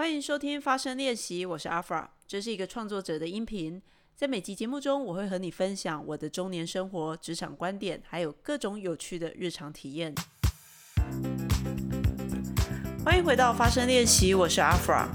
[0.00, 3.82] 欢迎收听发声练习，我是阿 f r a 这是一个创作者的音频。
[4.16, 10.14] 在每集节目中，我会和你分享我的中年生活、职场观点，还有各种有趣的日常体验。
[13.04, 15.08] 欢迎回到发声练习，我是阿 f r a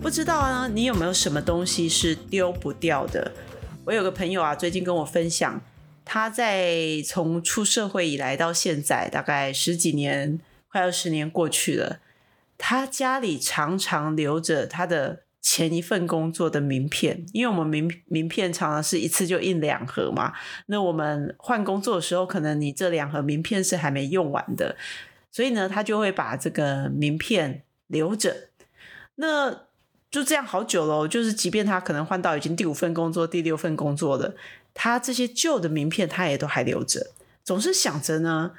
[0.00, 3.30] 不知道呢，你有没有什么东西是丢不掉的？
[3.84, 5.60] 我有个朋友啊，最近跟我分享，
[6.06, 10.40] 他在从出社会以来到现在，大概十几年，
[10.72, 12.00] 快要十年过去了。
[12.58, 20.32] 他家里常常留着他的前一份工作的名片，因为我们名名片常常是一次就印两盒嘛。
[20.66, 24.76] 那我们换工作的时候，可能你这两盒名片是还没用完的，
[25.30, 28.48] 所以呢，他就会把这个名片留着。
[29.14, 29.66] 那
[30.10, 34.34] 就这样好久了，就是即便他可能换到已经第五份工作、第六份工作了，
[34.74, 37.12] 他这些旧的名片他也都还留着，
[37.44, 38.52] 总是想着呢。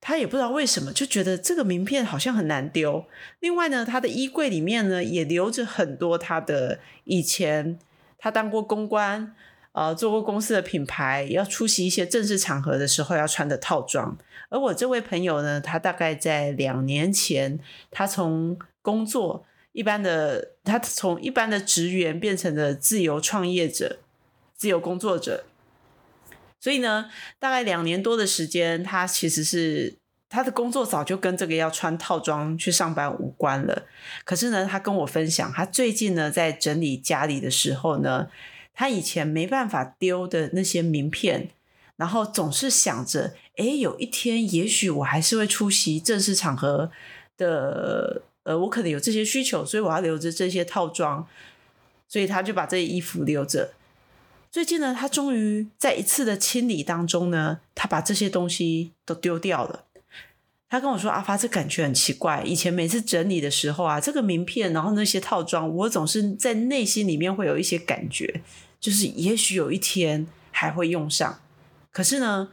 [0.00, 3.04] 他也不知道为什么，就觉得这个名片好像很难丢。
[3.40, 7.78] 另外呢，他的衣柜里面呢也留着很多他的以前
[8.18, 9.34] 他当过公关，
[9.72, 14.16] 呃，做过公司的品牌，要出席一些正式场合的时候要穿的套装。
[14.48, 17.58] 而我这位朋友呢，他大概在两年前，
[17.90, 23.98] 他从工作一般的，他从一般的职员变成了自由创业者、
[24.54, 25.44] 自由工作者。
[26.66, 29.94] 所以呢，大概两年多的时间，他其实是
[30.28, 33.84] 他的工作早就跟这个要穿套装去上班无关了。
[34.24, 38.26] 可是呢，他跟我分享，他最近呢在整理家里的时候呢，
[38.74, 41.50] 他以前没办法丢的那些名片，
[41.94, 46.90] 然后总是想着，哎，有一天也许我还是会出席正式场合
[47.36, 51.28] 的，呃，我可能有这些需求，所以我要留着这些套装，
[52.08, 53.70] 所以他就把这些衣服留着。
[54.56, 59.84] 最近呢，他终于在一次的清理当中呢，他把这些东西都丢掉了。
[60.70, 62.42] 他跟我说：“阿发，这感觉很奇怪。
[62.42, 68.40] 以前每次整理的时候啊，这个名片，然后那些套装，我总是在内心里面会有一些感觉，
[68.80, 71.38] 就是也许有一天还会用上。
[71.92, 72.48] 可是呢，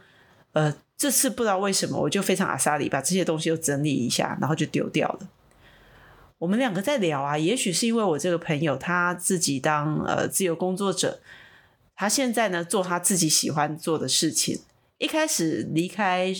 [0.52, 5.20] 呃，这次不知道为什么，我就非常阿萨里把这些东西又整理一下，然后就丢掉了。
[6.36, 11.20] 我们两个在聊啊，也许是因为我这个朋友他自己当呃自由工作者。”
[11.96, 14.60] 他现在呢，做他自己喜欢做的事情。
[14.98, 16.34] 一开始离开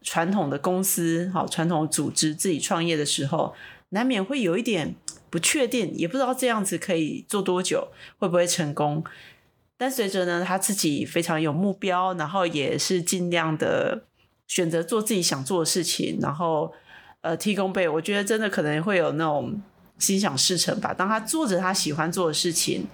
[0.00, 3.54] 传统的公司，好传统组织，自己创业的时候，
[3.90, 4.94] 难免会有一点
[5.30, 9.04] 不确定，也不知道这样子可以做多久，会不会成功。
[9.76, 14.04] 但随着呢，他自己非常有目标，然后也是尽量的
[14.46, 16.72] 选择做自己想做的事情，然后
[17.22, 19.60] 呃提供被，我觉得真的可能会有那种
[19.98, 20.92] 心想事成吧。
[20.92, 22.86] 当他做着他喜欢做的事情，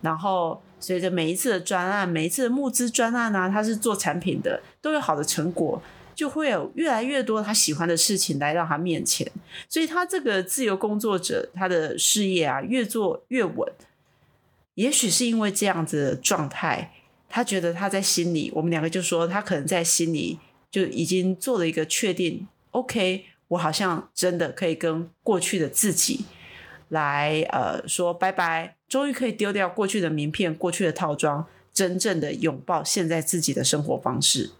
[0.00, 0.62] 然后。
[0.78, 5.82] 随着每一次的专案，每一次的募资专案啊，他是做产品的，都有好的成果，
[6.14, 9.30] 就会有越来越多他喜欢的事情来到他面前。
[9.68, 13.72] 所以，他这个自由工作者，他的事业啊，越做越稳。
[14.74, 16.92] 也许是因为这样子的状态，
[17.28, 20.38] 他觉得他在心里，我们两个就说，他可能在心里
[20.70, 22.46] 就已经做了一个确定。
[22.72, 26.26] OK，我好像真的可以跟过去的自己
[26.90, 28.75] 来呃说拜拜。
[28.88, 34.52] 终于可以丢掉过去的名片、过去的套装，真正的拥抱现在自己的生活方式。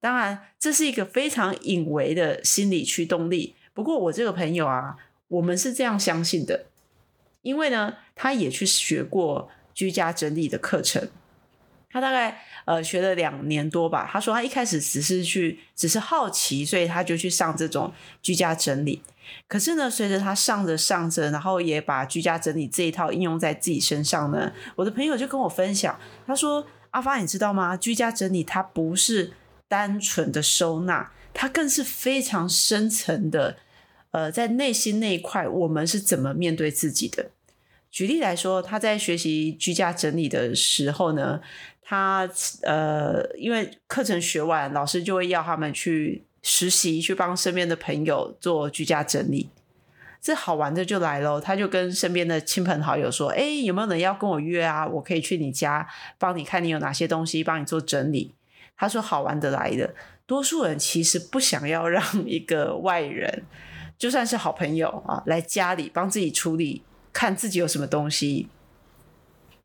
[0.00, 3.54] 当然，这是一个非常隐微的心理驱动力。
[3.74, 4.96] 不过，我这个朋友啊，
[5.28, 6.66] 我们是这样相信的，
[7.42, 11.08] 因为呢，他也去学过居家整理的课程。
[11.90, 14.08] 他大概呃学了两年多吧。
[14.10, 19.02] 他说他一开始只是去，只是好奇，所以他就去上这种居家整理。
[19.46, 27.76] 可是呢，随着他上着上着，然后也把居家整理这一套应用在自己身上呢，我的朋友就跟我分享，他说：“阿发，你知道吗？
[27.76, 29.34] 居家整理它不是
[29.68, 33.58] 单纯的收纳，它更是非常深层的，
[34.12, 37.30] 呃，在内心那一块，我们是怎么面对自己的。”
[37.90, 41.40] 举例来说，他在学习居家整理的时候呢，
[41.88, 42.28] 他
[42.62, 46.24] 呃，因为课程学完，老师就会要他们去。
[46.40, 49.50] 实习去帮身边的朋友做居家整理，
[50.20, 51.40] 这好玩的就来了。
[51.40, 54.86] 他就跟身边的亲朋好友说：“哎，有没有人要跟我约啊？
[54.86, 55.86] 我可以去你家
[56.16, 58.32] 帮你看你有哪些东西，帮你做整理。”
[58.78, 59.92] 他说：“好玩的来的。”
[60.26, 63.42] 多数人其实不想要让 一个外人，
[63.98, 66.82] 就算是好朋友啊，来家里帮自己处理，
[67.12, 68.48] 看自己有什么东西。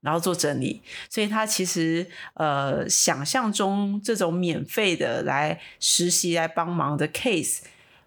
[0.03, 7.61] 然后做整理，所以他其实呃想象中这种免费的来实习来帮忙的 case，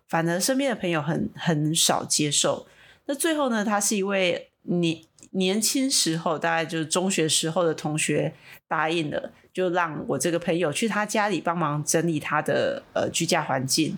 [0.06, 2.68] 反而身边的朋友很很少接受。
[3.06, 5.00] 那最后呢，他是一位年
[5.30, 8.34] 年轻时候大概就是中学时候的同学
[8.68, 13.96] 答应了，就让我这个朋友去他家里帮忙整理他的呃居家环境。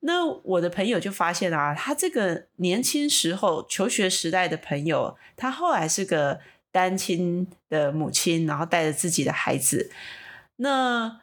[0.00, 6.40] 那我的朋友就发现啊，他这个年轻时候求学时代的朋友，他后来是个
[6.74, 9.92] 单亲的母亲，然后带着自己的孩子。
[10.56, 11.20] 那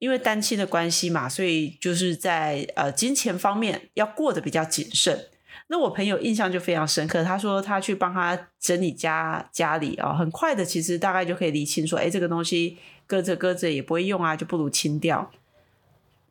[0.00, 5.28] 因为单亲的关系嘛，所以就是在呃金钱方面要过得比较谨慎。
[5.68, 15.30] 那我朋友印象就非常深刻，他说他去帮他整理家家里啊，很快的其实大概就可以理清说，哎，这个东西搁着搁着也不会用啊，就不如清掉。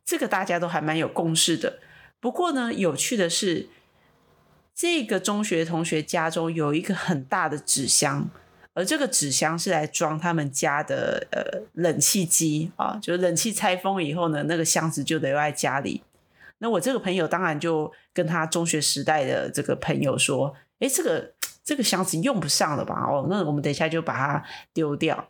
[0.04, 1.80] 这个大家都还蛮有共识的。
[2.20, 3.70] 不过呢，有趣的是，
[4.76, 8.30] 这个中学同学家中有一个很大的纸箱，
[8.78, 11.42] 而这个纸箱是来装他们家的呃
[11.74, 16.04] 冷气机啊，就是冷气拆封以后呢，那个箱子就留在家里。
[16.60, 21.34] 那我这个朋友当然就跟他中学时代的这个朋友说：“哎，这个
[21.64, 23.04] 这个箱子用不上了吧？
[23.10, 24.44] 哦，那我们等一下就把它
[24.74, 25.28] 丢掉。”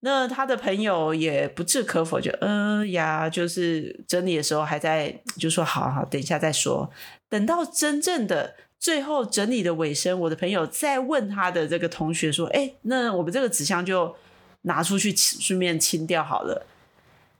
[0.00, 6.90] 那他的朋友也不置可否，就嗯呀，就是整理的时候还在就说好好，等一下再说。
[7.28, 8.54] 等到真正的
[8.86, 14.14] 最后整理的尾声，我的朋友再问他的这个同学说：“哎，那我们这个纸箱就
[14.62, 16.64] 拿出去顺便清掉好了。”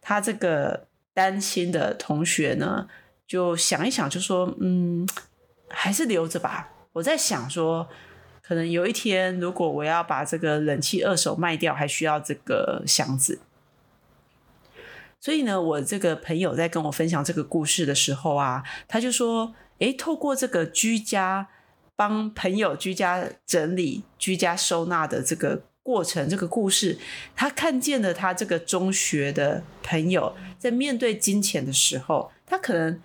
[0.03, 2.89] 他这个担心的同学呢，
[3.29, 5.09] 就想一想，就说：“嗯，
[5.69, 7.89] 还是留着吧。”我在想说。
[8.43, 13.41] 可能有一天，如果我要把这个冷气二手卖掉，还需要这个箱子。
[15.19, 21.49] 所以呢，我这个朋友在跟我分享这个故事的时候啊，他就说：“诶，透过这个居家
[21.95, 26.99] 帮朋友居家整理、居家收纳的这个过程，这个故事，
[27.35, 33.01] 他看见了他这个中学的朋友在面对金钱的时候，他可能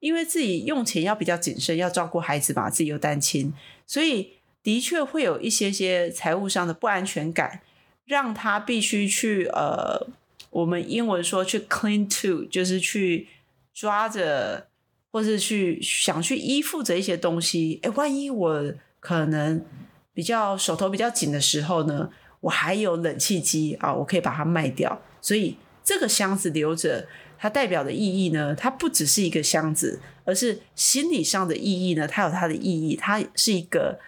[0.00, 3.52] 因为自己用钱要比较谨慎，要照顾孩子嘛，自己又单亲，
[3.86, 7.62] 所以。”的确会有一些些财务上的不安全感，
[8.04, 10.06] 让他必须去呃，
[10.50, 13.26] 我们英文说去 clean to，就是去
[13.74, 14.68] 抓着，
[15.12, 17.78] 或是去想去依附着一些东西。
[17.84, 19.64] 哎，万一我可能
[20.12, 22.10] 比较手头比较紧的时候呢，
[22.40, 25.00] 我还有冷气机啊，我可以把它卖掉。
[25.20, 27.06] 所以这个箱子留着，
[27.38, 34.00] 它代表的意义呢，它不只是一个箱子，而是心理上的意义呢，它有它的意义，它是一个。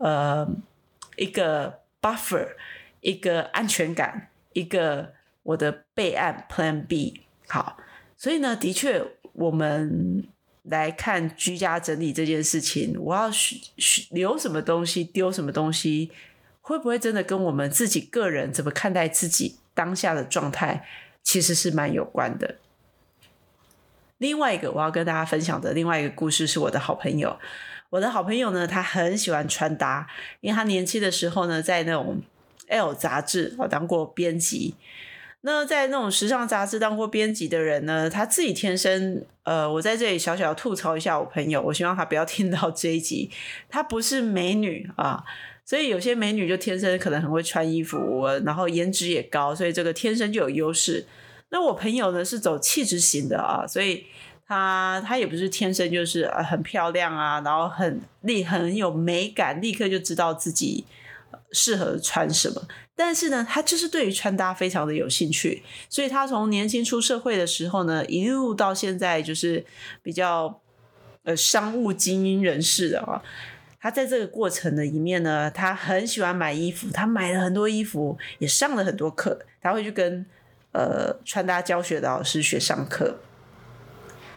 [0.00, 0.48] 呃，
[1.16, 2.50] 一个 buffer，
[3.00, 5.12] 一个安全感，一个
[5.42, 7.22] 我的备案 Plan B。
[7.48, 7.78] 好，
[8.16, 10.24] 所以呢，的确，我们
[10.70, 13.30] 来看居家整理这件事情，我要
[14.10, 16.10] 留什么东西，丢什么东西，
[16.60, 20.86] 会不会真的跟我们自己个人怎么看待自己当下的状态，
[21.22, 22.56] 其实是蛮有关的。
[24.18, 27.38] 另外一个我要跟大家分享的另外一个故事，是我的好朋友。
[27.90, 30.06] 我的好朋友呢，他很喜欢穿搭，
[30.40, 32.20] 因为他年轻的时候呢，在那种
[32.66, 34.74] L 杂志哦当过编辑。
[35.42, 43.30] 那在那种时尚杂志当过编辑的人呢，他自己天生呃，我在这里小小吐槽一下我朋友，我希望他不要听到这一集。
[43.68, 45.24] 她不是美女啊，
[45.64, 51.06] 所以有些美女就天生可能很会穿衣服，然后颜值也高，所以这个天生就有优势。
[51.50, 54.04] 那我朋友呢是走气质型的啊，所以。
[54.50, 60.86] 她她也不是天生就是很漂亮啊，然后很立很有美感，立刻就知道自己
[61.52, 62.66] 适合穿什么。
[62.94, 69.64] 但是呢，他就是对于穿搭非常的有兴趣，所以他从年轻出社会的时候呢，一路到现在就是
[70.02, 70.60] 比较
[71.22, 73.22] 呃商务精英人士的啊。
[73.80, 80.26] 他在这个过程的一面呢，他很喜欢买衣服，他买了很多衣服，也上了很多课，他会去跟
[80.72, 83.20] 呃穿搭教学的老师学上课。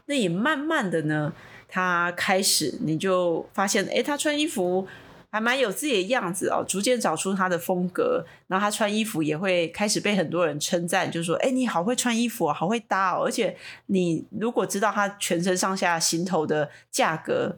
[0.05, 1.33] 那也慢慢的呢，
[1.67, 4.87] 他开始你就发现，哎，他穿衣服
[5.31, 8.23] 还蛮有自己的样子哦，逐渐找出他的风格。
[8.47, 13.23] 然后他穿衣服也会开始被很多人称赞，就说，哎，你好会穿衣服好会搭哦。
[13.25, 17.55] 而且你如果知道他全身上下行头的价格，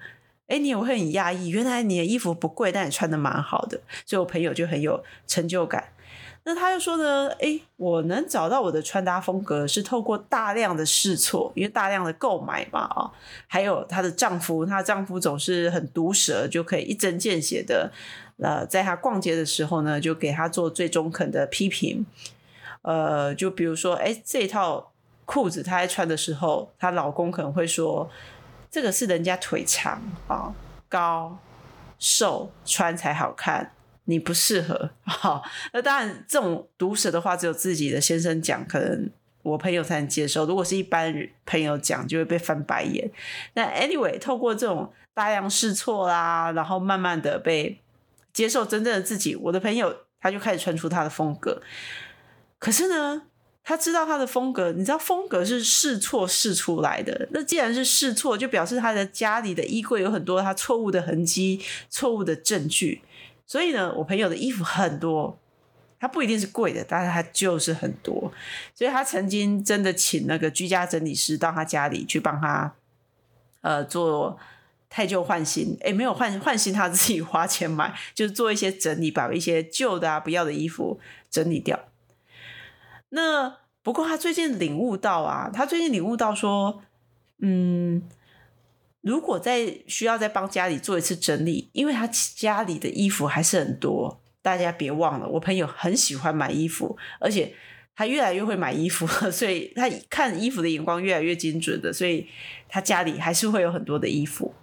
[0.48, 3.82] 哎，你也会很讶异，原来你的衣服不贵，但你穿的蛮好的。
[4.06, 5.84] 所以我朋友就很有成就感。
[6.46, 7.30] 那他又说呢？
[7.40, 13.10] 哎，我能找到我的穿搭风格是透过大量的试错，因为大量的购买嘛啊，
[13.48, 17.94] 还有她的丈夫，她丈夫总是很毒舌，就可以一针见血的，
[18.42, 22.06] 呃，在她逛街的时候呢，就给她做最中肯的批评。
[22.82, 24.92] 呃，就比如说，哎，这套
[25.24, 28.10] 裤子她在穿的时候，她老公可能会说，
[28.70, 30.54] 这个是人家腿长啊、
[30.90, 31.38] 高、
[31.98, 33.72] 瘦穿才好看。
[34.06, 39.10] 你不适合， 好，那当然这种毒舌的话，只有自己的先生讲，可能
[39.44, 40.46] 我朋友才能接受。
[40.46, 41.14] 如果是一般
[41.46, 43.10] 朋友讲，就会被翻白眼。
[43.54, 47.80] 那 anyway，透过这种大量试错啦，然后慢慢的被
[48.34, 51.62] 接受真正的自己，我的朋友他就开始穿出他的风格。
[52.60, 53.24] 可是呢，
[53.64, 57.28] 他知道他的风格，你知道风格是试错试出来的。
[57.32, 63.02] 那既然是试错，就表示他的家里的衣柜有很多他错误的痕迹、错误的证据。
[63.46, 65.38] 所以呢，我朋友的衣服很多，
[66.00, 68.32] 他不一定是贵的，但是他就是很多。
[68.74, 72.74] 所以他曾经真的请那个居家整理师到他家里去帮他，
[73.62, 74.38] 呃，做
[74.90, 75.78] 太旧换新。
[75.82, 81.80] 诶，没有换换新，他自己花钱买，就是做一些整理，把一些旧的啊、不要的衣服整理掉。
[83.10, 86.82] 那不过他最近领悟到啊，他最近领悟到说，
[87.40, 88.02] 嗯，
[89.04, 97.54] 如果在需要再帮家里做一次整理，因为他家里的衣服还是很多，大家别忘了，我朋友很喜欢买衣服，而且
[97.96, 102.26] 他越来越会买衣服， 所以他看衣服的眼光越来越精准的，所以
[102.68, 104.54] 他家里还是会有很多的衣服。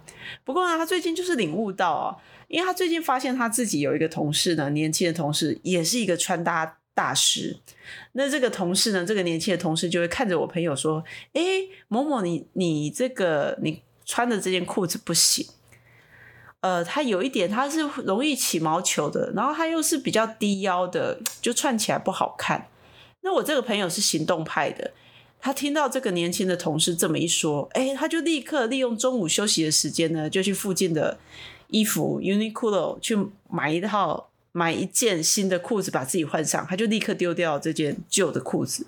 [0.43, 2.17] 不过呢，他最近就是领悟到啊，
[2.47, 6.77] 因为他最近发现他自己有一个同事呢，年轻的同事，也是一个穿搭。
[6.93, 7.57] 大师，
[8.11, 9.05] 那这个同事呢？
[9.05, 11.41] 这个年轻的同事就会看着我朋友说：“哎，
[11.87, 15.47] 某某，你你这个你穿的这件裤子不行。
[16.59, 22.67] 呃，它有一点，它是容易起毛球的，然后它又是比较低腰的，就串起来不好看。
[23.21, 24.91] 那我这个朋友是行动派的，
[25.39, 31.17] 他听到这个年轻的同事这么一说，哎，他就立刻利用中午休息的时间呢，就去附近的
[31.69, 33.17] 衣服 Uniqlo 去
[33.49, 38.85] 买一套。”买一件新的裤子，把自己换上，他就立刻丢掉这件旧的裤子。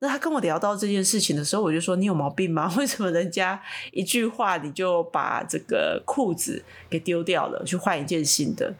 [0.00, 2.72] 那他跟我聊到这件事情的时候，我就说：“你有毛病吗？
[2.76, 8.74] 为什么人家一句话你就把这个裤子给丢掉了，去换一件新的？”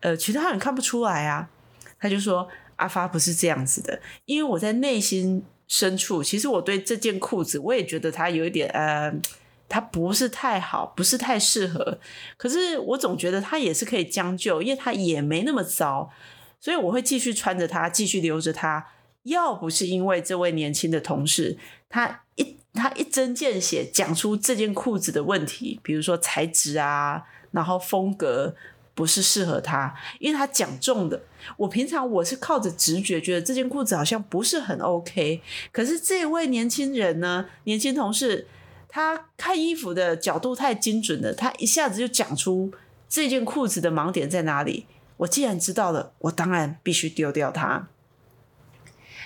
[0.00, 1.48] 呃，其他人看不出来啊。
[1.98, 9.12] 他就说：“阿发不是这样子的，因为我在内心深处，其实我对这件裤子，我也觉得它有一点呃。”
[9.72, 12.00] 它不是太好，不是太适合，
[12.36, 16.10] 可是我总觉得它也是可以将就，因为它也没那么糟，
[16.58, 18.84] 所以我会继续穿着它，继续留着它。
[19.24, 21.58] 要不是因为这位年轻的同事，
[21.88, 28.54] 他一他一针见血讲出这件裤子的问题，比如说材质啊，然后风格
[28.94, 31.22] 不是适合他，因为他讲中的。
[31.56, 38.46] 我平常我是靠着直觉觉得这件裤子好像不是很 OK，可是这位年轻人呢，年轻同事。
[38.92, 42.72] 他看衣服的角度太精准了，他一下子就讲出
[43.08, 44.86] 这件裤子的盲点在哪里。
[45.18, 47.86] 我既然知道了，我当然必须丢掉它。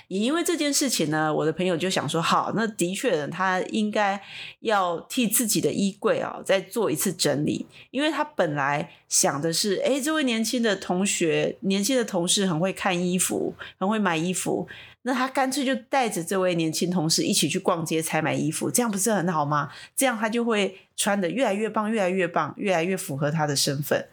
[0.07, 4.21] 也因为这件事情呢，我的朋友就想说：好，那的确，他应该
[4.59, 14.67] 要替自己的衣柜啊再做一次整理，因为他本来想的是：哎，这位年轻的同学、年轻的同事很会看衣服，很会买衣服。
[15.07, 19.69] 那他干脆就带着这位年轻同事一起去逛街、采买衣服，这样不是很好吗？
[19.95, 24.07] 这样他就会穿的越来越棒、越来越棒、越来越符合他的身份。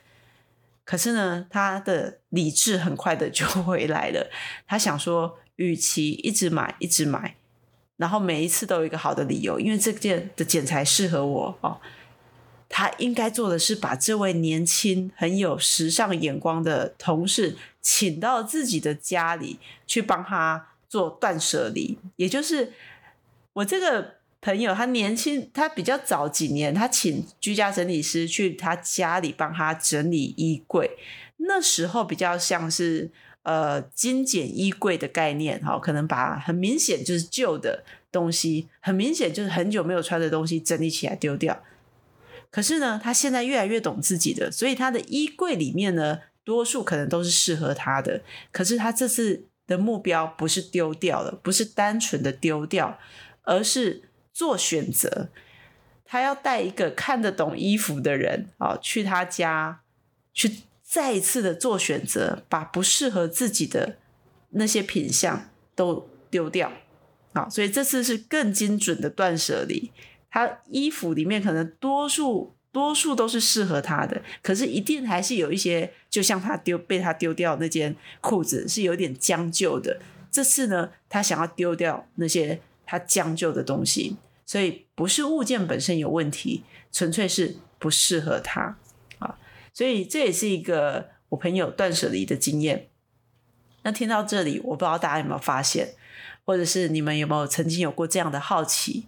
[0.85, 4.29] 可是呢，他的理智很快的就回来了。
[4.67, 7.37] 他想说，与其一直买、一直买，
[7.97, 11.81] 然后每一次都有一个好的理由，因为这件的剪裁适合我哦。
[12.69, 20.69] 他应该做的是把这位年轻、很有时尚眼光的同事请到自己的家里去帮他。
[20.93, 22.71] 做断舍离，也就是
[23.55, 30.99] 我这个朋友，他年轻，他比较早几年，他请居家整理师去他家里帮他整理衣柜。
[31.39, 33.11] 那时候比较像是
[33.43, 41.63] 呃精简衣柜的概念，哈，可能把很明显就是旧的东西，很明显就是很久没有穿的东西整理起来丢掉。
[42.51, 48.23] 可是呢，他现在越来越懂自己的，所以他的衣柜里面呢，多数可能都是适合他的。
[48.51, 49.47] 可是他这次。
[49.65, 52.99] 的目标不是丢掉了，不是单纯的丢掉，
[53.43, 55.29] 而是做选择。
[56.05, 59.81] 他要带一个看得懂衣服的人啊，去他家，
[60.35, 60.57] 去
[60.93, 63.97] 再一次的做选择，把不适合自己的
[64.51, 66.71] 那些品相都丢掉。
[67.33, 69.91] 好，所以这次是更精准的断舍离。
[70.31, 72.55] 他衣服里面可能多数。
[72.73, 80.01] 多数都是适合他的，可是一定还是有一些，就像他丢被他丢掉那件裤子是有点将就的。
[80.31, 88.79] 这次呢，他想要丢掉那些他将就的东西，所以不是物件本身有问题，纯粹是不适合他。
[89.73, 92.89] 所以这也是一个我朋友断舍离的经验。
[93.83, 95.95] 那听到这里，我不知道大家有没有发现，
[96.45, 99.07] 或者是你们有没有曾经有过这样的好奇？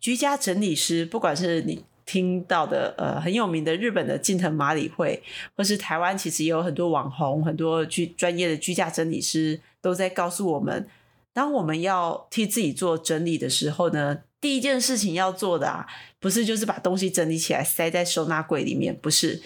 [0.00, 1.84] 居家整理师，不管是你。
[2.06, 5.22] 听到的呃很有名的日本的近藤麻里惠，
[5.56, 10.86] 或是台湾其实也有很多网红、很多居专业的居家整理师都在告诉我们，
[11.32, 15.86] 当我们要替自己做整理的时候呢，第一件事情要做的啊，
[16.20, 19.42] 不是就是把东西整理起来塞在收纳柜里面，不是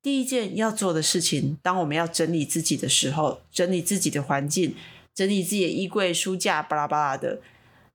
[0.00, 1.58] 第一件要做的事情。
[1.62, 4.74] 当我们要整理自己的时候，整理自己的环境，
[5.14, 7.40] 整理自己的衣柜、书架，巴拉巴拉的。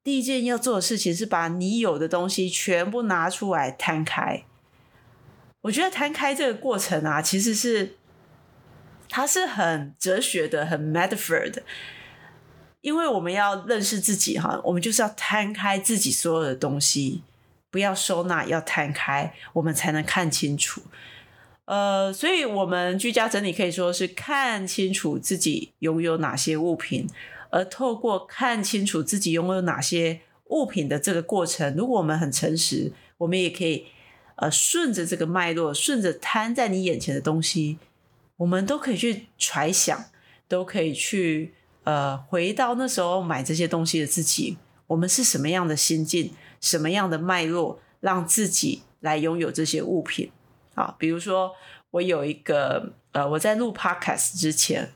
[0.03, 4.43] 第一件要做的事情是把你有的东西全部拿出来摊开。
[5.61, 7.95] 我觉得摊开这个过程啊，其实是
[9.07, 11.63] 它是很哲学的、很 metaphor 的，
[12.81, 17.23] 因为我们要认识自己哈，我们就是要摊开自己所有的东西，
[17.71, 20.81] 不要收纳，要摊开，我们才能看清楚。
[21.65, 27.07] 呃，所以我们居家整理可以说是看清楚自己拥有哪些物品。
[27.49, 33.85] 而透过看清楚自己拥有哪些物品的这个过程，如果我们很诚实，我们也可以
[34.37, 37.77] 呃顺着这个脉络，顺着摊在你眼前的东西，
[38.37, 40.05] 我们都可以去揣想，
[40.47, 41.53] 都可以去
[41.83, 50.31] 呃回到那时候买这些东西的自己，我们是什么样的心境，什么样的脉络，让自己来拥有这些物品
[50.75, 50.95] 啊？
[50.97, 51.51] 比如说，
[51.91, 54.89] 我有一个呃，我在录 podcast 之前，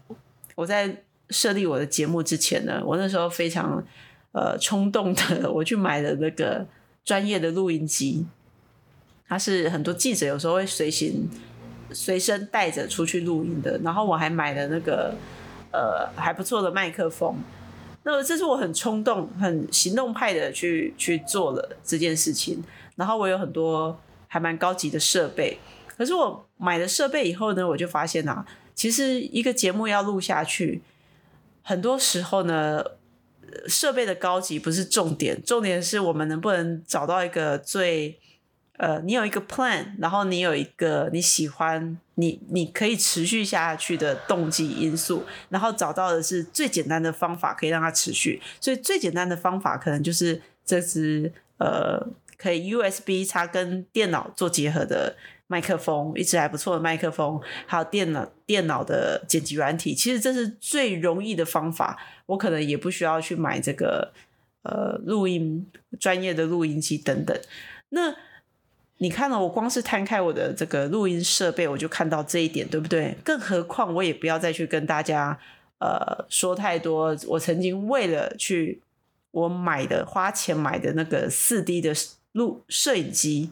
[0.55, 1.03] 我在。
[1.29, 3.83] 设立我的节目之前呢，我那时候非常
[4.31, 6.65] 呃冲动的，我去买了那个
[7.03, 8.25] 专业的录音机，
[9.27, 11.29] 它是很多记者有时候会随行
[11.91, 13.77] 随身带着出去录音的。
[13.83, 15.13] 然后我还买了那个
[15.73, 17.35] 呃还不错的麦克风。
[18.03, 22.63] 那这是我很冲动、很行动派的去去做了这件事情。
[22.95, 25.57] 然后我有很多还蛮高级的设备，
[25.97, 30.81] 可是我买了设备以后呢，我就发现啊，其实一个节目要录下去。
[31.63, 32.83] 很多时候呢，
[33.67, 38.19] 设备的高级不是重点，重点是我们能不能找到一个最
[38.77, 48.41] 呃，你有一个 plan，然后你有一个你喜欢你你可以持续下去的动机因素，然后找到的是最简单的方法可以让它持续。
[48.61, 51.99] 所以最简单的方法可能就是这支呃
[52.37, 55.15] 可以 USB 插跟电脑做结合的。
[55.49, 61.97] 麦克风一直还不错的麦克风，还有电脑电脑的剪辑软体，其实这是最容易的方法。
[62.25, 64.11] 我可能也不需要去买这个
[64.63, 65.65] 呃录音
[66.01, 67.39] 专业的录音机等等。
[67.91, 68.13] 那
[68.97, 73.15] 你看了，我光是摊开我的这个录音设备，我就看到这一点，对不对？
[73.23, 75.39] 更何况我也不要再去跟大家
[75.79, 77.15] 呃说太多。
[77.25, 78.81] 我曾经为了去
[79.31, 81.93] 我买的花钱买的那个四 D 的
[82.31, 83.49] 录摄影机。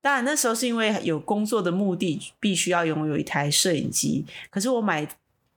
[0.00, 4.24] 当然，那时候是因为有工作的目的，必须要拥有一台摄影机。
[4.50, 5.08] 可是我买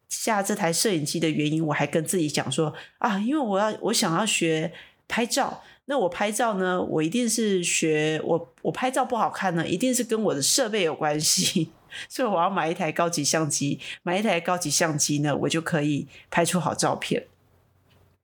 [0.08, 4.72] 下这台摄影机的原因，我还跟自己讲说啊，因为我要我想要学
[5.08, 11.72] 拍照，那我拍照呢，我一定是学我我拍照不好看呢，一定是跟我的设备有关系。
[12.10, 17.26] 所以我要买一台高级相机，买一台高级相机呢，我就可以拍出好照片。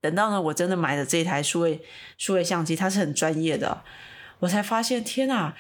[0.01, 1.81] 等到呢，我真的买了这台数位
[2.17, 3.83] 数位相机，它是很专业的，
[4.43, 5.53] 我才发现，天哪！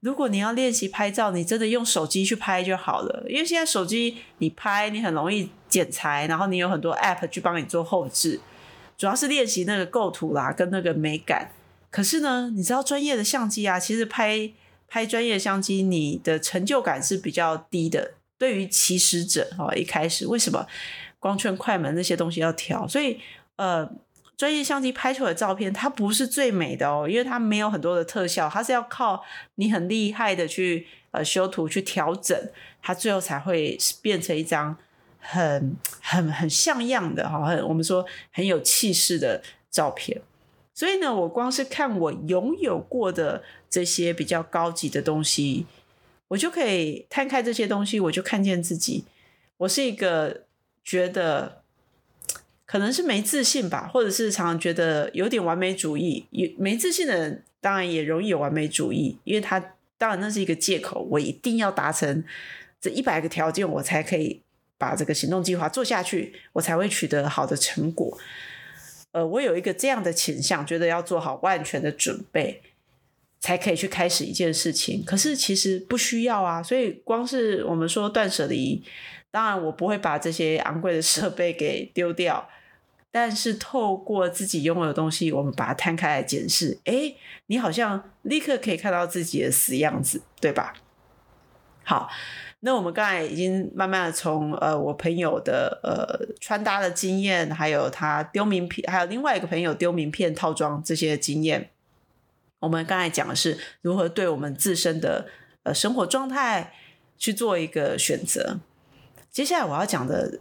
[0.00, 8.40] 如果你要练习拍照，你真的用手机去拍就好了，因为现在手机你拍你很容易剪裁，然后你有很多 App 去帮你做后置，
[8.98, 11.52] 主要是练习那个构图啦跟那个美感。
[11.90, 14.50] 可是呢，你知道专业的相机啊，其实拍
[14.88, 18.14] 拍专业相机，你的成就感是比较低的。
[18.38, 20.66] 对于起始者哦，一开始为什么
[21.20, 22.88] 光圈、快门那些东西要调？
[22.88, 23.20] 所以
[23.54, 23.88] 呃。
[24.36, 32.38] 专业相机拍出来的照片，它不是最美的哦，因为它没有很多的特效，它是要靠你很厉害的去呃修图去调整，
[32.82, 34.76] 它最后才会变成一张
[35.18, 40.20] 很很很像样的哈，很我们说很有气势的照片。
[40.74, 45.66] 所以呢，我光是看我拥有过的这些比较高级的东西，
[46.28, 49.06] 我就可以摊开这些东西，我就看见自己，
[49.56, 50.42] 我是一个
[50.84, 51.62] 觉得。
[52.66, 56.26] 可能是没自信吧，或者是常常觉得有点完美主义。
[56.30, 59.58] 也没自信的人，当然也容易有完美主义，因为他
[59.96, 61.06] 当然那是一个借口。
[61.12, 62.24] 我一定要达成
[62.80, 64.42] 这一百个条件，我才可以
[64.76, 68.18] 把这个行动计划做下去，我才会取得好的成果。
[69.12, 72.60] 呃，我有一个这样的倾向，觉得要做好万全的准备，
[73.38, 75.04] 才可以去开始一件事情。
[75.04, 78.82] 可是其实不需要啊，所以光是我们说断舍离，
[79.30, 82.48] 当然我不会把这些昂贵的设备给丢掉。
[83.18, 87.14] 但是透过自己拥有的东西，我们把它摊开来检视，哎，
[87.46, 90.74] 你好像立刻可以看到自己的死样子，对吧？
[91.82, 92.10] 好，
[92.60, 101.70] 那我们刚才已经慢慢的从呃我朋友的呃穿搭的经验，还有他丢名片，还有另外一个朋友丢名片套装这些经验，
[102.58, 105.26] 我们刚才讲的是如何对我们自身的
[105.62, 106.74] 呃生活状态
[107.16, 108.60] 去做一个选择。
[109.30, 110.40] 接下来我要讲的。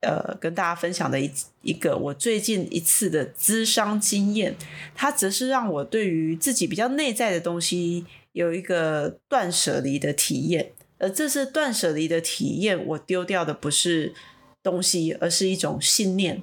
[0.00, 1.30] 呃，跟大家分享的一
[1.62, 4.54] 一个我最近一次的咨商经验，
[4.94, 10.72] 它则是让我对于自己比较内在的东西有一个断舍离的体验。
[10.98, 14.14] 而这是断舍离的体验，我丢掉的不是
[14.62, 16.42] 东西，而是一种信念。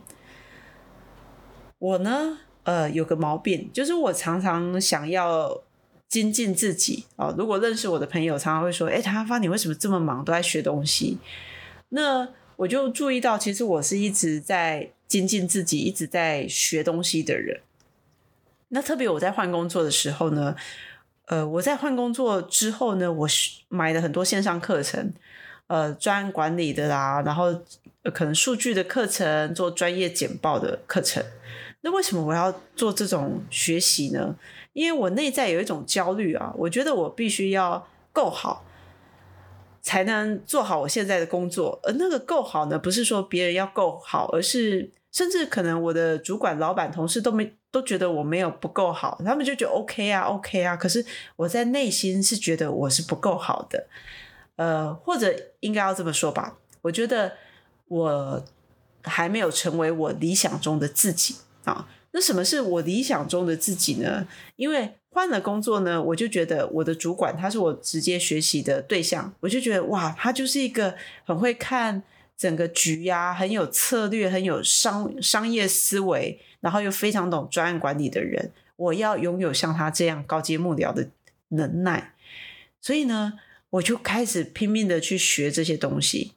[1.79, 5.63] 我呢，呃，有个毛病，就是我常常想要
[6.07, 7.33] 精进自己啊。
[7.35, 11.17] 如果认识我的朋友，常常会说：“哎，唐阿发，你为什么这么忙，都在学东西？”
[11.89, 12.29] 那
[12.63, 17.59] 我就注意到，其实我是一直在精进自己，一直在学东西的人。
[18.69, 20.55] 那特别我在换工作的时候呢，
[21.25, 23.27] 呃，我在换工作之后呢，我
[23.67, 25.13] 买了很多线上课程，
[25.67, 27.53] 呃，专管理的啦，然后
[28.13, 31.23] 可能数据的课程，做专业简报的课程。
[31.81, 34.35] 那为什么我要做这种学习呢？
[34.71, 38.63] 因为我内在有一种焦虑啊，我觉得我必须要够好。
[39.83, 50.75] 才能做好我现在的工作，而那个够好呢，不是说别人要够好，而是甚至可能我的主管、老板、同事都没都觉得我没有不够好，他们就觉得 OK 啊，OK 啊。
[50.77, 53.85] 可是我在内心是觉得我是不够好的，
[54.55, 57.33] 呃，或者应该要这么说吧，我觉得
[57.89, 58.43] 我
[59.03, 61.89] 还没有成为我理想中的自己啊。
[62.15, 64.27] 那什么是我理想中的自己呢？
[64.55, 72.01] 因为换了工作呢，我就觉得我的主管他是我直接学习的对象，我就觉得哇，他就是一个很会看
[72.35, 78.51] 整个局呀，很有策略，很有商商业思维，然后又非常懂专案管理的人。
[78.75, 81.07] 我要拥有像他这样高阶幕僚的
[81.49, 82.15] 能耐，
[82.81, 83.33] 所以呢，
[83.69, 86.33] 我就开始拼命的去学这些东西。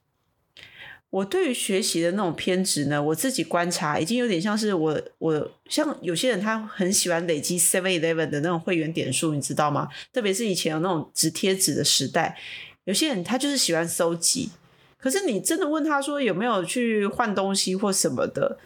[1.10, 9.88] 我对于学习的那种偏执呢，我自己观察已经有点像是我我像有些人他很喜欢累积 Seven Eleven 的那种会员点数，你知道吗？
[10.12, 12.36] 特别是以前有那种纸贴纸的时代，
[12.84, 14.50] 有些人他就是喜欢收集。
[14.98, 18.58] 可是你真的问他说有没有去换东西或什么的，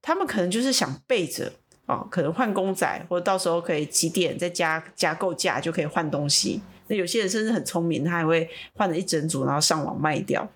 [0.00, 1.52] 他们可能就是想备着
[1.84, 6.62] 啊，可能换公仔，或者到时候可以几点再加加购价就可以换东西。
[6.88, 10.50] 那有些人甚至很聪明，他还会换了一整组，然后上网卖掉。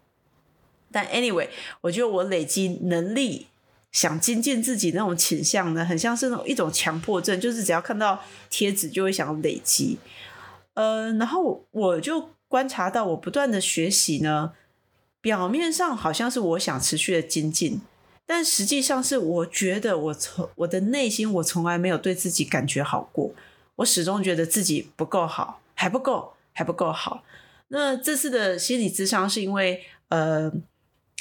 [0.93, 1.49] 但 anyway，
[1.83, 3.47] 我觉得我累积能力、
[3.93, 9.99] 想精进自己那种倾向呢，很像是那种一种强迫症，就是只要看到贴纸就会想累积。
[10.75, 14.53] 呃，然后我就观察到，我不断的学习呢，
[15.21, 17.81] 表面上好像是我想持续的精进，
[18.27, 23.33] 但实际上是我觉得我从我的内心，我从来没有对自己感觉好过，
[23.77, 27.25] 我始终觉得自己不够好，还不够，还不够好。
[27.69, 30.53] 那这次的心理咨商是因为呃。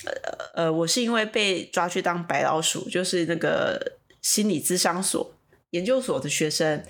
[0.06, 5.34] 呃呃，我是因为被抓去当白老鼠，就是那个心理咨商所
[5.72, 6.84] 研究所的学生，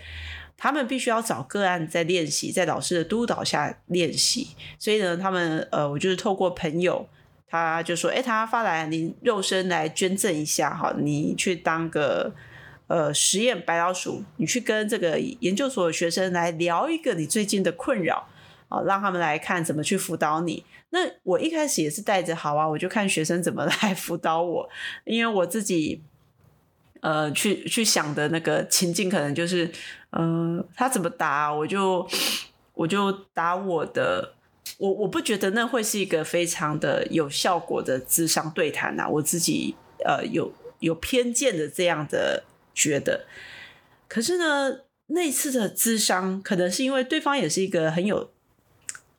[0.58, 4.50] 他们必须要找个案在练习，在老师的督导下练习。
[4.78, 7.08] 所以呢，他们呃，我就是透过朋友，
[7.48, 12.34] 他就说，哎，他发来你肉身来捐赠一下哈，你去当个
[12.88, 18.28] 呃实验白老鼠，你去跟这个研究所的学生来聊一个你最近的困扰
[18.68, 20.64] 啊，让他们来看怎么去辅导你。
[20.92, 24.68] 那我一开始也是带着好啊，我就看学生怎么 来辅导我，
[25.06, 26.02] 因为我自己，
[27.02, 29.72] 呃，去去想的那个情境可能就是，
[30.14, 32.08] 嗯，他怎么答，我就
[32.74, 34.34] 我就答我的，
[34.80, 43.28] 我我不觉得那会是一个非常的有效果的智商对谈啊，我自己呃有有偏见的这样的觉得，
[44.08, 48.32] 可是呢，那次的智商可能是因为对方也是一个很有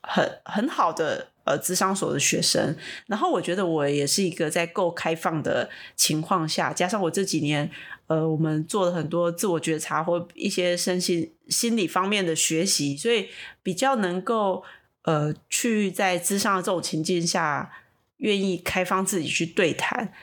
[0.01, 1.30] 很很好的。
[1.43, 2.75] 呃，智商所的学生，
[3.07, 7.67] 然后我觉得我也是一个在够开放的情况下，加上我这几年，
[8.05, 13.29] 呃，我们做了很多自我觉察或一些身心心理方面的学习，所以
[13.63, 14.63] 比较能够
[15.01, 17.71] 呃去在智商的这种情境下，
[18.17, 20.13] 愿意开放自己去对谈。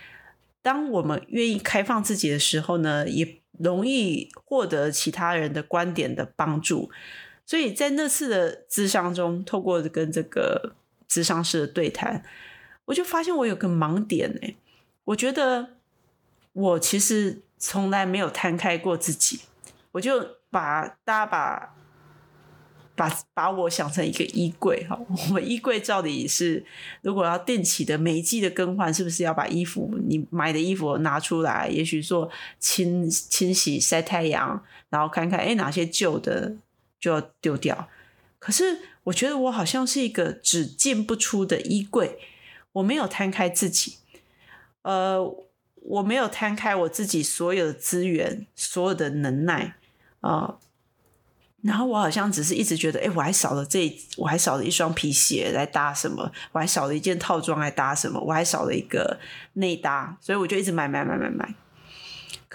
[0.63, 6.91] 当我们愿意开放自己的时候呢，也容易获得其他人的观点的帮助。
[7.45, 10.77] 所以在那次的智商中，透过跟这个。
[11.09, 12.23] 智商式的对谈，
[12.85, 14.55] 我就发现我有个盲点哎，
[15.05, 15.71] 我觉得
[16.53, 19.41] 我其实从来没有摊开过自己，
[19.93, 21.75] 我就把大家把
[22.95, 26.65] 把把我想成一个衣柜哈，我们衣柜照理是
[27.01, 36.57] 如果要定期的每一季的更换，是不是要把衣服你买的衣服拿出来，也许做清清洗、晒太阳，然后看看哎哪些旧的
[36.99, 37.89] 就要丢掉，
[38.39, 38.79] 可是。
[39.09, 42.19] 我觉得我好像是一个只进不出的衣柜，
[42.73, 43.97] 我没有摊开自己，
[44.83, 45.25] 呃，
[45.77, 49.77] 我没有摊开我自己所有的资源、所有的能耐
[50.21, 50.59] 啊，
[51.63, 59.19] 然后我好像只是一直觉得，哎，我还少了这，我还少了一双皮鞋来搭什么，我还少了一件套装来搭什么，我还少了一个
[59.55, 61.55] 内搭，所以我就一直买买买买买。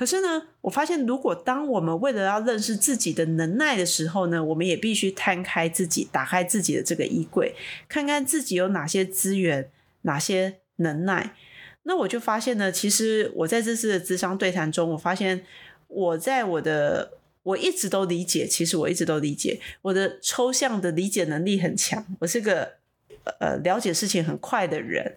[0.04, 7.56] 可是呢，我发现，如果当我们为了要认识自己的能耐的时候呢，我们也必须摊开自己，打开自己的这个衣柜，
[7.88, 11.38] 看看自己有哪些资源、哪些能耐。
[11.84, 15.46] 那我就发现呢，其实我在这次的智商对谈中，我发现
[15.88, 17.14] 我在我的
[17.44, 22.74] 我一直都理解，其实我一直都理解我的抽象的理解能力很强，我是个
[23.40, 25.16] 呃了解事情很快的人，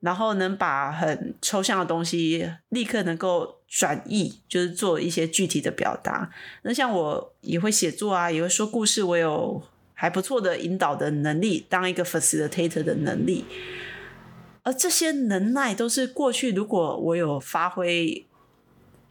[0.00, 6.30] 然后能把很抽象的东西立刻能够转译，就是做一些具体的表达。
[6.62, 9.62] 那像我也会写作啊，也会说故事，我有
[9.94, 13.44] 还不错的引导的能力，当一个 facilitator 的能力。
[14.62, 18.26] 而这些能耐都是过去，如果我有发挥，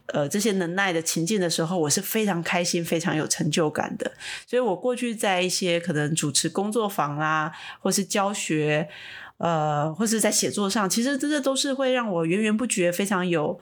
[0.08, 4.12] 呃，这些能耐的情境的时候，我是非常开心、非常有成就感的。
[4.46, 8.88] 所以我过去在一些可能主持工作坊啊，或是教学，
[9.38, 13.60] 呃，或是在写作上，其实这些都是会让我源源不绝、非常有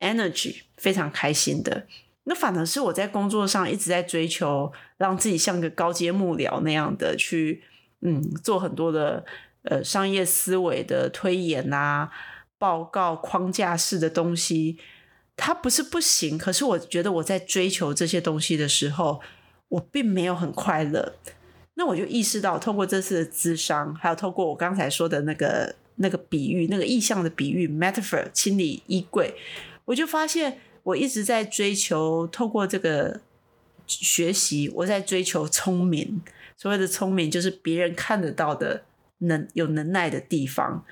[0.00, 1.86] energy、非常开心的。
[2.24, 7.62] 那反而是我在工作上一直在追求，让自己像个高阶幕僚那样的去，
[8.02, 9.24] 嗯，做很多的。
[9.62, 12.10] 呃，商业思维的推演啊，
[12.56, 14.78] 报告框架式的东西，
[15.36, 16.38] 它不是不行。
[16.38, 19.20] 可是我觉得我在追求这些东西的时候，
[19.68, 21.12] 我并没有很快乐。
[21.80, 29.34] 那我就意识到，透过这次的咨商，还有透过我刚才说的那个那个比喻、那个意象的比喻 （metaphor） 清理衣柜，
[29.86, 33.22] 我就发现我一直在追求，透过这个
[33.86, 36.20] 学习，我在追求聪明。
[36.58, 38.82] 所谓的聪明，就是别人看得到的。
[39.22, 40.82] 能有能耐的地方，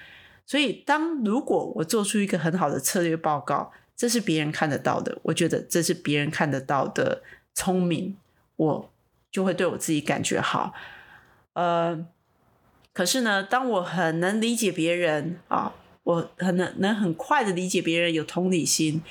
[0.44, 7.22] 所以当如果我做出一个很好的策略报告，这是别人看得到的，我觉得这是别人看得到的
[7.55, 8.18] 聪明，
[8.57, 8.90] 我
[9.31, 10.73] 就会对我自己感觉好。
[11.55, 12.07] 呃，
[12.93, 15.73] 可是呢，当我很能理解别人啊，
[16.05, 19.03] 我很能能很快的理解别人，有同理心，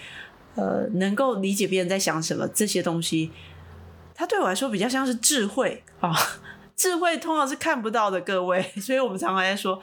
[0.55, 3.31] 呃，能够理解别人在想什么，这些东西，
[4.15, 6.13] 它对我来说比较像是智慧啊。
[6.75, 9.81] 智慧通常是看不到的，各位，所以我们常常在说，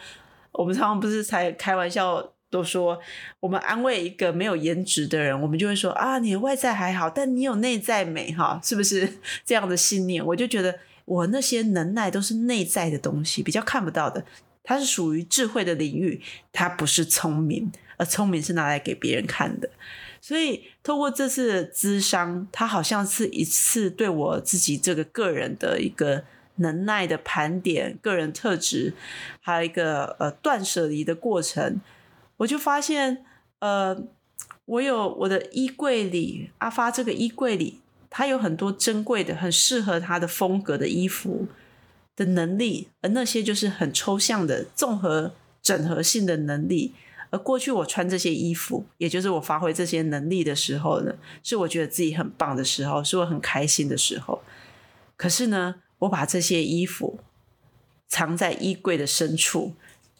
[0.52, 2.96] 我们常常不是才开玩笑都说，
[3.40, 10.24] 我们安慰一个没有颜值的人，我们就会说啊，你的外在还好，但你有内在美，哈，是不是 这样的信念？
[10.24, 14.24] 我就觉得我那些能耐都是内在的东西，比较看不到的，
[14.62, 19.68] 它是属于智慧的领域，它不是聪明，而聪明是拿来给别人看的。
[20.20, 26.22] 所以透过这次的咨商，它好像是一次对我自己这个个人的一个。
[26.58, 28.94] 能耐的盘点，个人特质，
[29.40, 31.80] 还有一个呃断舍离的过程，
[32.38, 33.24] 我就发现，
[33.60, 33.96] 呃，
[34.64, 41.46] 我有我的衣柜里，阿发这个衣柜里，它有很多珍贵的、很适合他的风格的衣服
[42.16, 46.92] 的能力，而那些就是很抽象的综合整合性的能力。
[47.30, 54.42] 而过去我穿这些衣服，也就是我发挥这些能力的时候呢，是我觉得自己很棒的时候，是我很开心的时候。
[55.16, 55.76] 可是呢？
[56.00, 57.18] 我把这些衣服
[58.08, 59.72] 藏在衣柜的深处，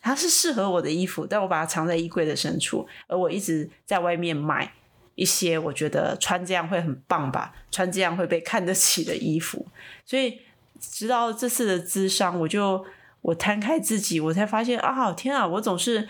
[0.05, 2.87] 它是适合我的衣服，但我把它藏在衣柜的深处。
[3.07, 4.71] 而我一直在外面买
[5.15, 9.67] 一些我觉得穿这样会很棒吧，穿这样会被看得起的衣服。
[10.05, 10.41] 所以
[10.79, 12.85] 直到这次的咨商，我就
[13.23, 16.07] 我摊开自己，我才发现啊，天啊，我总是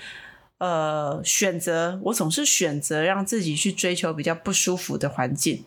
[0.58, 5.64] 呃选择，我总是选择让自己去追求比较不舒服的环境。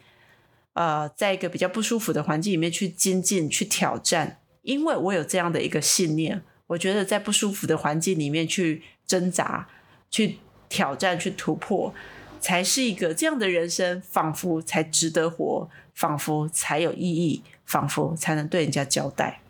[0.73, 9.67] 呃，在一个比较不舒服的环境里面去精进、去挑战，因为我有这样的一个信念，我觉得在不舒服的环境里面去挣扎、
[10.12, 10.38] 去
[10.69, 11.93] 挑战、去突破，
[12.39, 19.41] 才是一个这样的人生，仿佛才值得活，仿佛才有意义，仿佛才能对人家交代。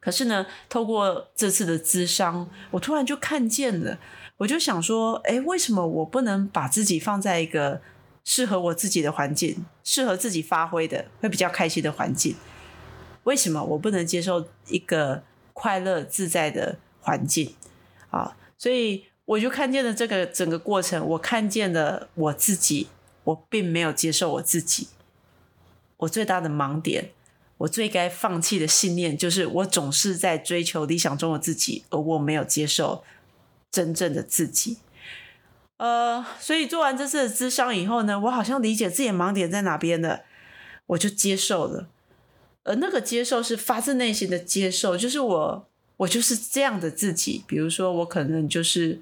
[0.00, 3.98] 可是呢，透过这次的咨商，我突然就看见了，
[4.36, 7.80] 我就想说，哎，为什么我不能把自己放在一个？
[8.26, 12.34] 适合我自己的环境，适合自己发挥的，会比较开心的环境。
[13.24, 15.22] 为什么我不能接受一个
[15.54, 17.54] 快乐自在的环境
[18.10, 18.36] 啊？
[18.58, 22.88] 所以我就看见了这个整个过程，我看见了我自己，
[23.24, 24.88] 我并没有接受我自己。
[25.98, 27.12] 我最大的盲点，
[27.58, 33.02] 我最该放弃的信念，就是我总是在追求理想中的自己，而我没有接受
[33.70, 34.78] 真正的自己。
[35.78, 40.22] 呃，所以做完这次的咨商以后呢，我好像理解自己的盲点在哪边了，
[40.86, 41.88] 我就接受了。
[42.64, 47.44] 而那个接受是发自内心的接受，就是我，我就是这样的自己。
[47.46, 49.00] 比如说，我可能就是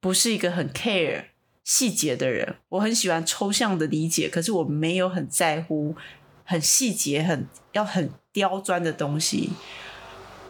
[0.00, 1.26] 不是一个很 care
[1.62, 5.94] 细节的人，我很喜欢抽象的理解，可是我没有很在乎
[6.44, 9.50] 很细节、很要很刁钻的东西。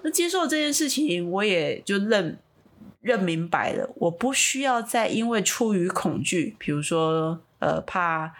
[0.02, 2.38] 那接受这件事情，我也就认。
[3.00, 8.32] 认明白了，我不需要再因为出于恐惧，比如说呃怕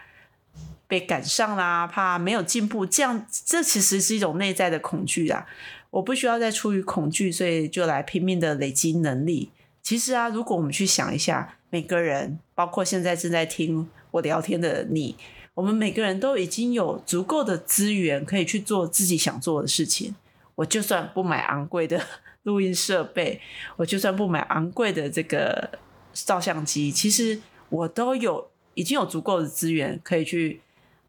[0.87, 5.45] 被赶上啦，怕没有进步，这样这其实是一种内在的恐惧啊。
[5.89, 15.15] 我不需要再出于恐惧，所以就来拼命的累积能力，其实啊，如果我们去想一下，每个人，包括现在正在听我聊天的你，
[15.53, 20.15] 我们每个人都已经有足够的资源可以去做自己想做的事情。
[20.55, 21.99] 我就算不买昂贵的
[22.43, 23.39] 录音设备，
[23.75, 25.79] 我就算不买昂贵的这个
[26.13, 30.61] 照相机，其实我都有已经有足够的资源可以去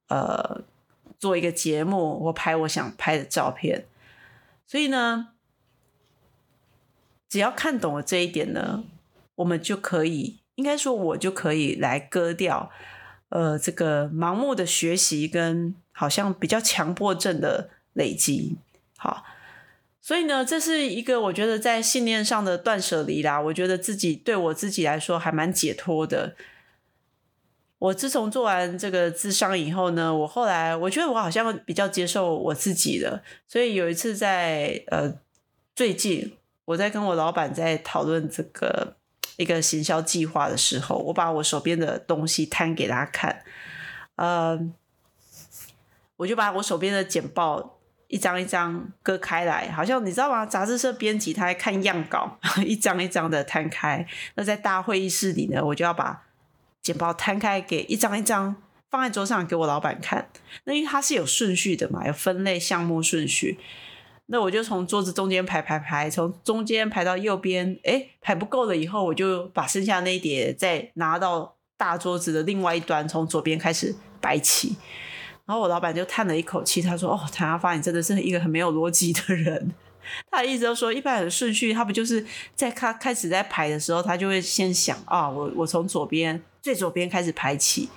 [0.08, 0.62] 呃
[1.18, 3.86] 做一个节目或拍我想拍的照片。
[4.66, 5.28] 所以呢。
[7.26, 8.84] 只要看懂了这一点呢，
[9.34, 12.70] 我们就可以，应该说，我就可以来割掉，
[13.30, 18.56] 呃，这个盲目的学习跟好像比较强迫症的累积。
[18.96, 19.24] 好，
[20.00, 23.40] 所以呢，这是一个我觉得在信念上的断舍离啦。
[23.40, 26.36] 我觉得自己对我自己来说还蛮解脱的。
[27.84, 33.22] 我自从做完这个智商以后呢，我后来我觉得我好像比较接受我自己了。
[33.46, 35.14] 所以有一次在呃
[35.74, 36.36] 最近。
[36.66, 38.96] 我在跟我老板在讨论这个
[39.36, 43.44] 一个行销计划的时候，我把我手边的东西摊给他看，
[44.16, 44.58] 呃，
[46.16, 50.46] 我就把我手边的简报一张一张割开来，好像你知道吗？
[50.46, 54.06] 杂志社编辑他在看样稿， 一张一张的摊开。
[54.36, 56.23] 那在大会议室里呢，我就要把
[56.84, 58.54] 简报摊开，给一张一张
[58.90, 60.28] 放在桌上给我老板看。
[60.64, 63.58] 那因为它是有顺序的嘛，有分类项目顺序。
[64.26, 74.76] 那我就从桌子中间排排排，从中间排到右边，哎，排不够了以后，我就把剩下那一叠再拿到大桌子的另外一端，从左边开始摆起。
[75.46, 79.72] 然后我老板就叹了一口气，他说：“哦，谭阿发，你真的是一个很没有逻辑的人。”
[80.30, 87.88] 他一直都说，一般的顺序，他不就是在他开始在排的时候，他就会先想啊，我我从左边最左边开始排起，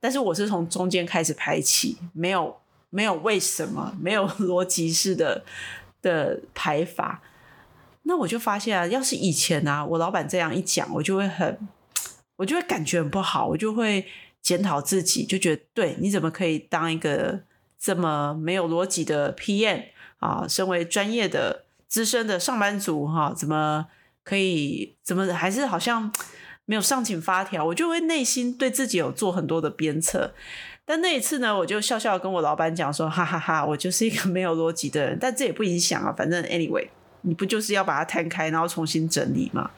[0.00, 2.56] 但是我是从中间开始排起，没有。
[2.90, 5.44] 没有为什么，没有 逻辑式的
[6.00, 7.20] 的排法，
[8.04, 11.68] 那我就发现啊，要是以前啊，我老板这样一讲，我就会很，
[12.36, 14.06] 我就会感觉很不好，我就会
[14.40, 17.42] 检讨自己，就觉得对，你怎么可以当一个
[17.78, 19.82] 这么没有逻辑的 PM
[20.18, 20.46] 啊？
[20.48, 23.86] 身为专业的资深的上班族哈，怎么
[24.22, 26.12] 可以，怎么还是好像
[26.64, 27.64] 没有上紧发条？
[27.64, 30.34] 我就会内心对自己有做很多的鞭策。
[30.84, 36.88] 但那一次呢，我就笑笑跟我老板讲说：“哈哈哈，我就是一个没有逻辑的人。”但这也不影响啊，反正 anyway，
[37.20, 39.70] 你不就是要把它摊开，然后重新整理吗？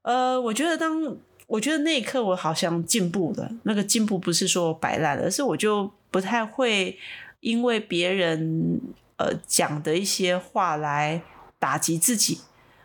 [0.00, 1.14] 呃，我觉得当
[1.46, 3.50] 我觉得那一刻我好像进步了。
[3.64, 6.98] 那个进步不是说摆烂了，而是我就不太会
[7.40, 8.80] 因为别人
[9.22, 11.22] 呃讲的一些话来
[11.58, 12.40] 打击自己。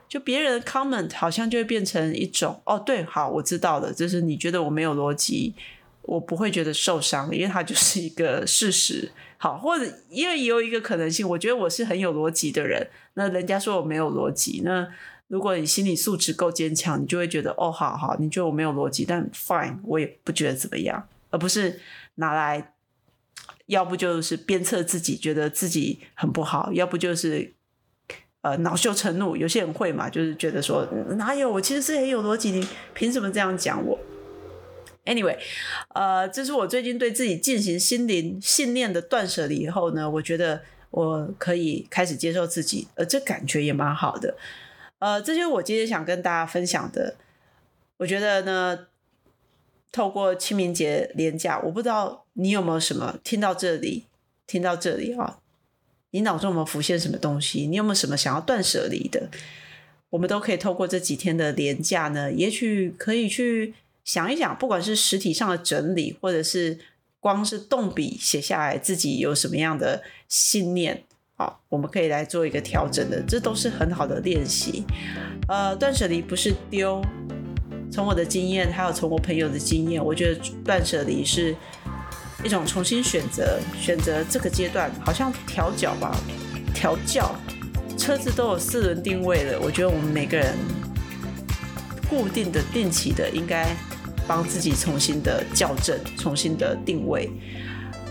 [0.08, 5.54] 就别人 comment 好像就会变成一种哦，对，好，我知道了，就是你觉得我没有逻辑。
[6.04, 9.12] 我不会觉得受伤，因为它就是一个事实。
[9.38, 12.88] 好，或者因为也有一个可能性，我觉得我是很有逻辑的人。
[13.16, 14.88] 那人家说我没有逻辑，那
[15.28, 21.82] 如果你心理素质够坚强，你就会觉得哦，好好，你觉得我没有逻辑，但 fine，我也不觉得怎么样，而不是
[22.16, 22.72] 拿来，
[23.68, 27.54] 要不就是鞭策自己，觉得自己很不好，要不就是
[28.42, 29.36] 呃恼羞成怒。
[29.36, 30.86] 有些人会嘛，就是觉得说
[31.18, 34.00] 哪有我其实是很有逻辑，你凭什么这样讲我
[35.06, 35.38] ？Anyway，
[35.96, 44.36] 呃，这是我最近对自己进行心灵信念的断舍离以后呢，我觉得我可以开始接受自己，呃，这感觉也蛮好的。
[45.00, 47.16] 呃，这就是我今天想跟大家分享的。
[47.98, 48.88] 我觉得呢，
[49.92, 54.06] 透过清明节连假，我不知道你有没有什么听到这里，
[54.46, 55.40] 听到这里啊，
[56.12, 57.68] 你脑中有没有浮现什么东西？
[57.68, 59.30] 你有没有什么想要断舍离的？
[60.10, 63.74] 我们都可以透过这几天的连假呢，也许可以去。
[64.08, 66.80] 想一想，不管是实体上的整理，或者是
[67.20, 71.04] 光是动笔写下来自己有什么样的信念，
[71.36, 74.86] 好，我们可以来做一个调整的，这都是很好的练习。
[75.50, 77.02] 呃，断舍离不是丢，
[77.92, 81.56] 从我的经验，还有从我朋友的经验，我觉得断舍离是
[82.44, 86.16] 一种重新选择，选择这个阶段，好像调教吧，
[86.74, 87.36] 调教
[87.98, 90.56] 车子都有四轮定位了，我觉得我们每个人
[92.10, 93.68] 固定的、定期的应该。
[94.30, 97.32] 帮自己重新的校正，重新的定位。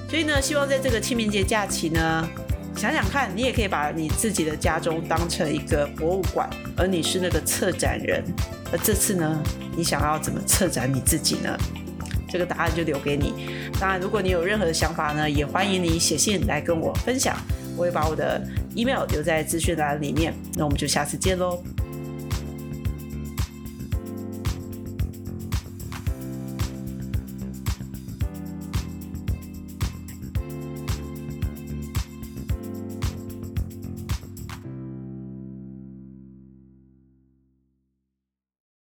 [0.09, 2.27] 所以呢，希望在这个清明节假期呢，
[2.77, 8.22] 想想看，你也可以把你自己的家中当成一个博物馆，而你是那个策展人。
[8.70, 9.42] 而这次呢，
[9.74, 11.56] 你想要怎么策展你自己呢？
[12.29, 13.33] 这个答案就留给你。
[13.81, 17.35] 当然，如果你有任何的想法呢，也欢迎你写信来跟我分享。
[17.77, 20.35] 我会把我的 email 留在资讯栏里面。
[20.54, 21.62] 那我们就下次见喽。